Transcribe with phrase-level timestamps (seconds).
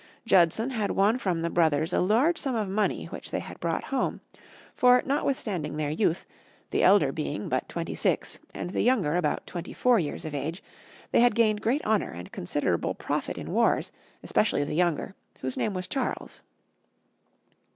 [0.25, 3.83] Judson had won from the brothers a large sum of money which they had brought
[3.93, 4.19] home;
[4.73, 6.25] for, notwithstanding their youth,
[6.71, 10.63] the elder being but twenty six and the younger about twenty four years of age,
[11.11, 13.91] they had gained great honor and considerable profit in wars,
[14.23, 16.41] especially the younger, whose name was Charles.